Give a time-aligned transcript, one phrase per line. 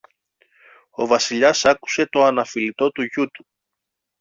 [0.91, 3.45] ο Βασιλιάς άκουσε το αναφιλητό του γιου του.